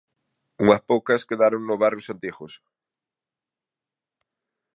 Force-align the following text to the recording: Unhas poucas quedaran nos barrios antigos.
Unhas 0.63 0.81
poucas 0.89 1.25
quedaran 1.29 1.63
nos 1.65 1.81
barrios 1.83 2.09
antigos. 2.15 2.53